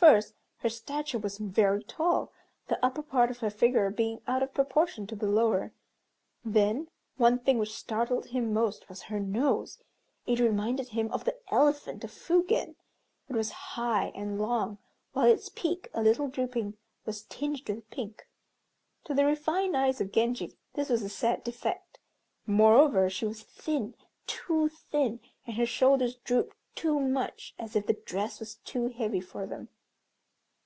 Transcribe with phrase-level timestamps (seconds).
[0.00, 2.32] First, her stature was very tall,
[2.68, 5.72] the upper part of her figure being out of proportion to the lower,
[6.44, 9.82] then one thing which startled him most was her nose.
[10.24, 12.76] It reminded him of the elephant of Fugen.
[13.28, 14.78] It was high and long;
[15.14, 18.28] while its peak, a little drooping, was tinged with pink.
[19.04, 21.98] To the refined eyes of Genji this was a sad defect.
[22.46, 23.96] Moreover, she was thin,
[24.28, 29.20] too thin; and her shoulders drooped too much, as if the dress was too heavy
[29.20, 29.68] for them.